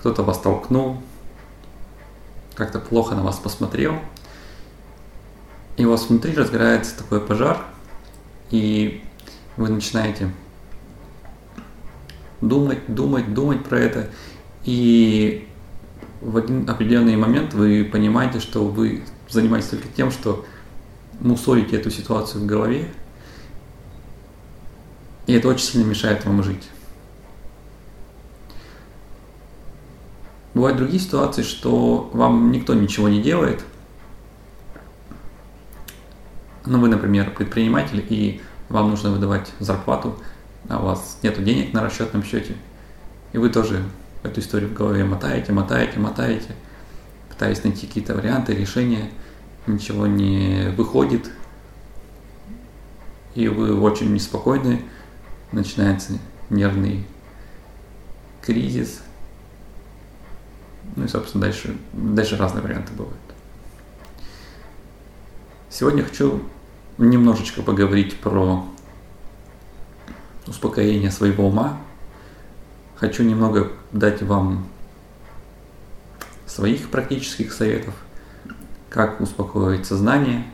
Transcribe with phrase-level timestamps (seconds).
[0.00, 0.96] кто-то вас толкнул,
[2.54, 3.98] как-то плохо на вас посмотрел,
[5.76, 7.64] и у вас внутри разгорается такой пожар,
[8.50, 9.04] и
[9.56, 10.30] вы начинаете
[12.40, 14.10] думать, думать, думать про это,
[14.64, 15.46] и
[16.22, 20.46] в один определенный момент вы понимаете, что вы занимаетесь только тем, что
[21.20, 22.90] мусолите эту ситуацию в голове,
[25.26, 26.68] и это очень сильно мешает вам жить.
[30.60, 33.64] Бывают другие ситуации, что вам никто ничего не делает,
[36.66, 40.18] ну вы, например, предприниматель, и вам нужно выдавать зарплату,
[40.68, 42.56] а у вас нет денег на расчетном счете,
[43.32, 43.82] и вы тоже
[44.22, 46.54] эту историю в голове мотаете, мотаете, мотаете,
[47.30, 49.10] пытаясь найти какие-то варианты, решения,
[49.66, 51.30] ничего не выходит,
[53.34, 54.84] и вы очень неспокойны,
[55.52, 56.18] начинается
[56.50, 57.06] нервный
[58.42, 59.00] кризис,
[60.96, 63.16] ну и, собственно, дальше, дальше разные варианты бывают.
[65.68, 66.42] Сегодня хочу
[66.98, 68.64] немножечко поговорить про
[70.46, 71.78] успокоение своего ума,
[73.00, 74.66] Хочу немного дать вам
[76.46, 77.94] своих практических советов,
[78.90, 80.44] как успокоить сознание,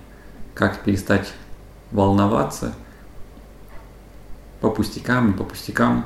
[0.54, 1.32] как перестать
[1.90, 2.72] волноваться
[4.60, 6.04] по пустякам, не по пустякам,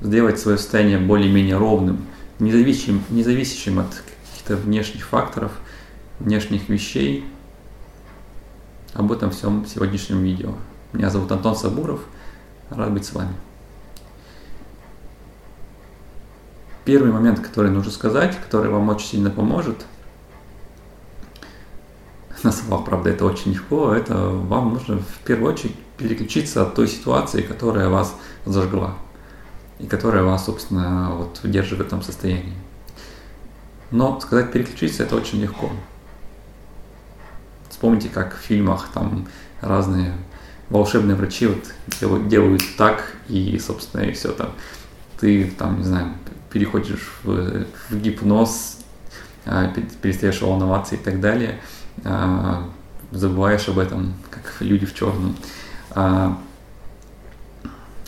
[0.00, 2.04] сделать свое состояние более-менее ровным,
[2.42, 5.52] независящим, независящим от каких-то внешних факторов,
[6.18, 7.24] внешних вещей.
[8.94, 10.52] Об этом всем в сегодняшнем видео.
[10.92, 12.00] Меня зовут Антон Сабуров,
[12.68, 13.32] рад быть с вами.
[16.84, 19.86] Первый момент, который нужно сказать, который вам очень сильно поможет,
[22.42, 26.88] на словах, правда, это очень легко, это вам нужно в первую очередь переключиться от той
[26.88, 28.96] ситуации, которая вас зажгла
[29.82, 32.54] и которая вас, собственно, вот удерживает в этом состоянии.
[33.90, 35.70] Но сказать переключиться это очень легко.
[37.68, 39.26] Вспомните, как в фильмах там
[39.60, 40.14] разные
[40.70, 41.64] волшебные врачи вот
[42.00, 44.52] делают, делают так, и, собственно, и все там.
[45.20, 46.12] Ты там, не знаю,
[46.50, 48.78] переходишь в, в гипноз,
[49.44, 51.60] а, перестаешь волноваться и так далее,
[52.04, 52.68] а,
[53.10, 55.36] забываешь об этом, как люди в черном.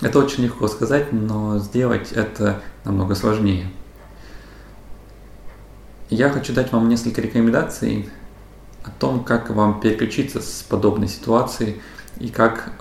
[0.04, 3.70] Это очень легко сказать, но сделать это намного сложнее.
[6.10, 8.10] Я хочу дать вам несколько рекомендаций
[8.84, 11.80] о том, как вам переключиться с подобной ситуации
[12.20, 12.74] и как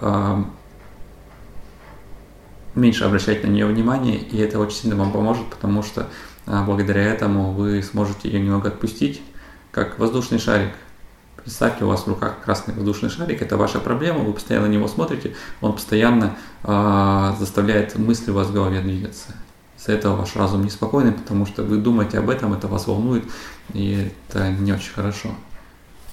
[2.76, 6.10] меньше обращать на нее внимание, и это очень сильно вам поможет, потому что
[6.46, 9.22] а, благодаря этому вы сможете ее немного отпустить,
[9.72, 10.74] как воздушный шарик.
[11.44, 14.88] Представьте, у вас в руках красный воздушный шарик, это ваша проблема, вы постоянно на него
[14.88, 19.34] смотрите, он постоянно э, заставляет мысли у вас в голове двигаться.
[19.78, 23.26] Из-за этого ваш разум неспокойный, потому что вы думаете об этом, это вас волнует,
[23.74, 25.32] и это не очень хорошо.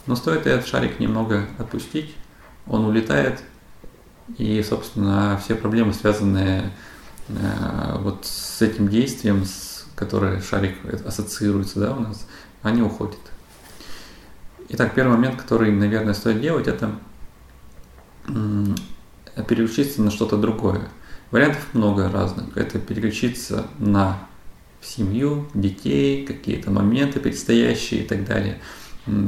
[0.06, 2.12] Но стоит этот шарик немного отпустить,
[2.66, 3.40] он улетает,
[4.36, 6.72] и, собственно, все проблемы, связанные
[7.28, 10.74] э, вот с этим действием, с, которое шарик
[11.06, 12.26] ассоциируется да, у нас,
[12.62, 13.20] они уходят.
[14.72, 16.92] Итак, первый момент, который, наверное, стоит делать, это
[19.48, 20.88] переключиться на что-то другое.
[21.32, 22.56] Вариантов много разных.
[22.56, 24.18] Это переключиться на
[24.80, 28.60] семью, детей, какие-то моменты предстоящие и так далее.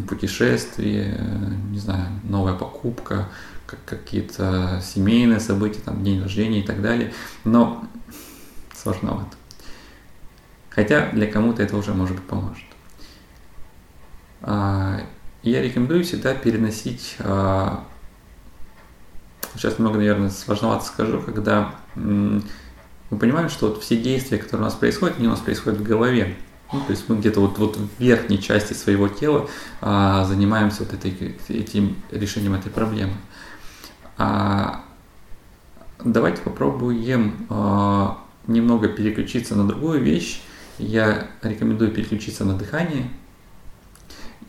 [0.09, 1.19] Путешествие,
[1.71, 3.29] не знаю, новая покупка,
[3.67, 7.85] как какие-то семейные события, там день рождения и так далее, но
[8.77, 9.37] сложновато.
[10.71, 12.65] Хотя для кому-то это уже может поможет.
[15.43, 17.85] Я рекомендую всегда переносить, а,
[19.57, 24.75] сейчас немного, наверное, сложновато скажу, когда мы понимаем, что вот все действия, которые у нас
[24.75, 26.37] происходят, они у нас происходят в голове.
[26.73, 29.49] Ну, то есть мы где-то вот, вот в верхней части своего тела
[29.81, 33.15] а, занимаемся вот этой, этим решением этой проблемы.
[34.17, 34.85] А,
[36.05, 40.41] давайте попробуем а, немного переключиться на другую вещь.
[40.79, 43.11] Я рекомендую переключиться на дыхание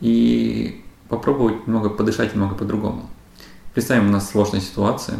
[0.00, 3.08] и попробовать немного подышать немного по-другому.
[3.72, 5.18] Представим, у нас сложная ситуация.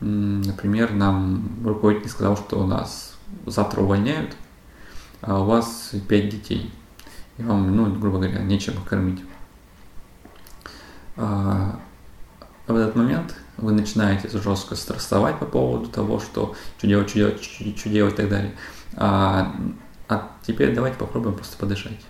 [0.00, 3.16] Например, нам руководитель сказал, что у нас
[3.46, 4.36] завтра увольняют,
[5.22, 6.70] а у вас 5 детей.
[7.38, 9.22] И вам, ну, грубо говоря, нечем кормить.
[11.16, 11.78] А,
[12.66, 17.42] в этот момент вы начинаете жестко стрессовать по поводу того, что что делать, что делать,
[17.42, 18.54] что делать и так далее.
[18.96, 19.54] А,
[20.08, 22.00] а теперь давайте попробуем просто подышать.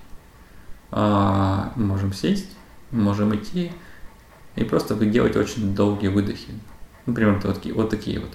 [0.96, 2.50] А, можем сесть,
[2.92, 3.72] можем идти
[4.54, 6.52] и просто вы делаете очень долгие выдохи.
[7.04, 8.30] Например, вот, вот такие вот.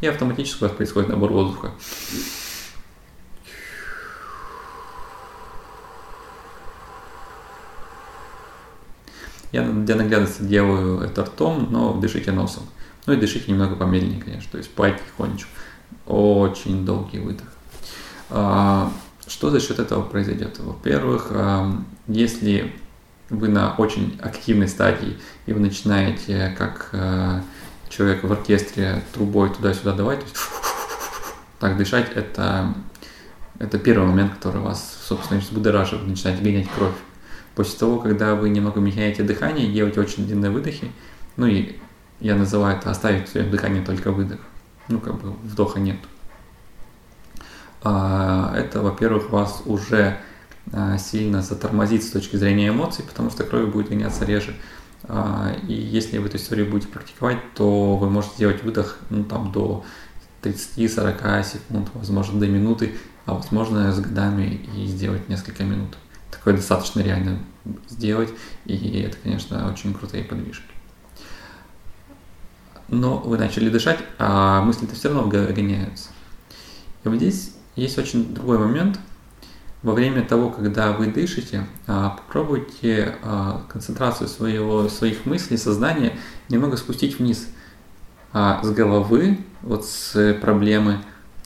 [0.00, 1.72] и автоматически у вас происходит набор воздуха.
[9.50, 12.62] Я для наглядности делаю это ртом, но дышите носом.
[13.06, 15.50] Ну и дышите немного помедленнее, конечно, то есть пойте тихонечку.
[16.06, 17.46] Очень долгий выдох.
[18.30, 18.92] А,
[19.26, 20.58] что за счет этого произойдет?
[20.58, 21.72] Во-первых, а,
[22.06, 22.72] если
[23.28, 25.16] вы на очень активной стадии,
[25.46, 27.42] и вы начинаете, как а,
[27.88, 30.24] человек в оркестре, трубой туда-сюда давать,
[31.60, 32.74] так дышать, это,
[33.58, 36.94] это первый момент, который вас, собственно, взбудораживает, вы начинаете гонять кровь.
[37.54, 40.90] После того, когда вы немного меняете дыхание, делаете очень длинные выдохи,
[41.36, 41.76] ну и
[42.20, 44.40] я называю это оставить в своем дыхании только выдох,
[44.90, 45.96] ну как бы вдоха нет.
[47.82, 50.18] А, это, во-первых, вас уже
[50.72, 54.54] а, сильно затормозит с точки зрения эмоций, потому что кровь будет гоняться реже.
[55.04, 59.50] А, и если вы эту историю будете практиковать, то вы можете сделать выдох ну, там,
[59.52, 59.84] до
[60.42, 62.94] 30-40 секунд, возможно, до минуты,
[63.24, 65.96] а возможно с годами и сделать несколько минут.
[66.30, 67.38] Такое достаточно реально
[67.88, 68.30] сделать,
[68.66, 70.64] и это, конечно, очень крутые подвижки.
[72.90, 76.08] Но вы начали дышать, а мысли-то все равно гоняются.
[77.04, 78.98] И вот здесь есть очень другой момент.
[79.82, 86.18] Во время того, когда вы дышите, а, попробуйте а, концентрацию своего, своих мыслей, сознания
[86.50, 87.48] немного спустить вниз.
[88.32, 90.98] А с головы, вот с проблемы,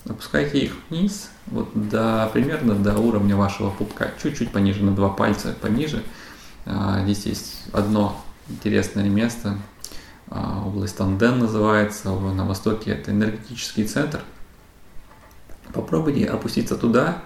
[0.09, 5.55] опускайте их вниз, вот до, примерно до уровня вашего пупка, чуть-чуть пониже, на два пальца
[5.61, 6.03] пониже.
[7.03, 9.59] Здесь есть одно интересное место,
[10.31, 14.21] область Танден называется, на востоке это энергетический центр–
[15.75, 17.23] Попробуйте опуститься туда,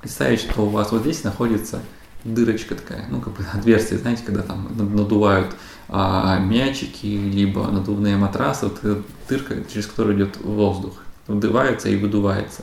[0.00, 1.80] представить, что у вас вот здесь находится
[2.24, 5.54] дырочка такая, ну как бы отверстие, знаете, когда там надувают
[5.88, 12.62] а, мячики, либо надувные матрасы, вот дырка, через которую идет воздух, вдувается и выдувается.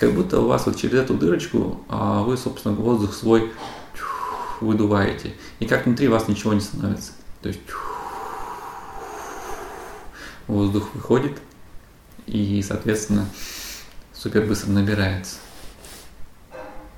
[0.00, 3.52] Как будто у вас вот через эту дырочку а, вы, собственно, воздух свой
[4.60, 5.34] выдуваете.
[5.60, 7.12] И как внутри вас ничего не становится.
[7.42, 7.60] То есть
[10.46, 11.38] воздух выходит,
[12.26, 13.26] и, соответственно,
[14.12, 15.36] супер быстро набирается.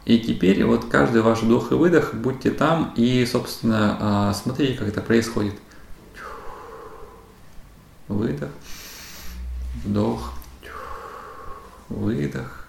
[0.04, 4.88] И теперь вот каждый ваш вдох и выдох, будьте там и, собственно, а, смотрите, как
[4.88, 5.54] это происходит.
[8.08, 8.48] Выдох,
[9.84, 10.32] вдох,
[11.90, 12.64] выдох,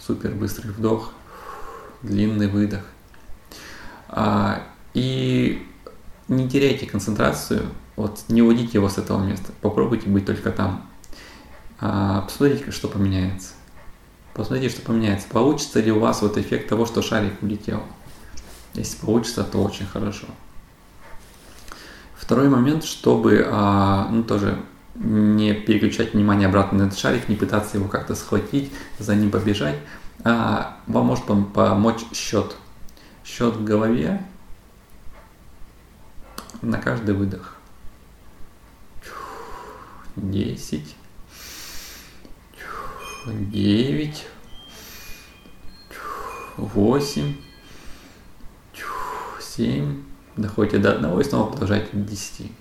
[0.00, 1.12] супер быстрый вдох,
[2.00, 2.80] длинный выдох.
[4.08, 4.62] А,
[4.94, 5.66] и
[6.28, 10.88] не теряйте концентрацию, вот не уводите его с этого места, попробуйте быть только там.
[11.80, 13.50] А, посмотрите, что поменяется.
[14.34, 15.28] Посмотрите, что поменяется.
[15.28, 17.82] Получится ли у вас вот эффект того, что шарик улетел.
[18.74, 20.26] Если получится, то очень хорошо.
[22.16, 24.58] Второй момент, чтобы, а, ну тоже
[24.94, 29.76] не переключать внимание обратно на этот шарик, не пытаться его как-то схватить, за ним побежать,
[30.24, 32.56] а вам может помочь счет.
[33.24, 34.24] Счет в голове
[36.60, 37.56] на каждый выдох.
[40.16, 40.96] 10,
[43.26, 44.26] девять,
[46.56, 47.36] восемь,
[49.40, 50.02] семь,
[50.36, 52.52] доходите до одного и снова продолжаете до десяти.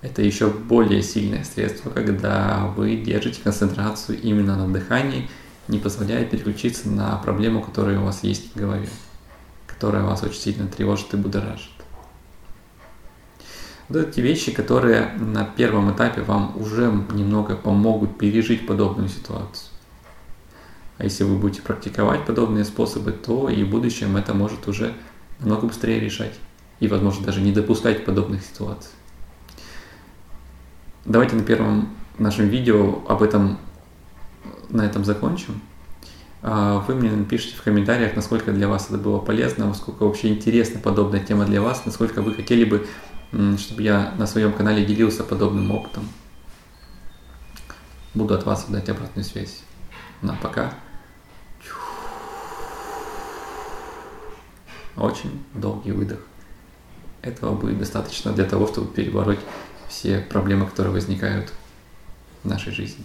[0.00, 5.28] Это еще более сильное средство, когда вы держите концентрацию именно на дыхании,
[5.68, 8.88] не позволяя переключиться на проблему, которая у вас есть в голове,
[9.66, 11.79] которая вас очень сильно тревожит и будоражит.
[13.90, 19.68] Вот эти вещи, которые на первом этапе вам уже немного помогут пережить подобную ситуацию.
[20.96, 24.94] А если вы будете практиковать подобные способы, то и в будущем это может уже
[25.40, 26.38] намного быстрее решать.
[26.78, 28.90] И, возможно, даже не допускать подобных ситуаций.
[31.04, 33.58] Давайте на первом нашем видео об этом
[34.68, 35.60] на этом закончим.
[36.42, 40.80] А вы мне напишите в комментариях, насколько для вас это было полезно, насколько вообще интересна
[40.80, 42.86] подобная тема для вас, насколько вы хотели бы,
[43.32, 46.08] чтобы я на своем канале делился подобным опытом.
[48.14, 49.62] Буду от вас ждать обратную связь.
[50.22, 50.74] На пока.
[55.00, 56.20] очень долгий выдох.
[57.22, 59.40] Этого будет достаточно для того, чтобы перебороть
[59.88, 61.52] все проблемы, которые возникают
[62.42, 63.04] в нашей жизни.